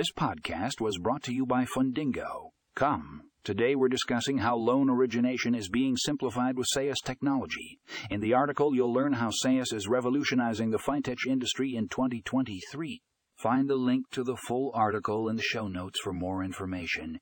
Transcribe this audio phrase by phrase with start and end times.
[0.00, 2.52] This podcast was brought to you by Fundingo.
[2.74, 3.24] Come.
[3.44, 7.78] Today we're discussing how loan origination is being simplified with SaaS technology.
[8.08, 13.02] In the article, you'll learn how SaaS is revolutionizing the fintech industry in 2023.
[13.36, 17.18] Find the link to the full article in the show notes for more information.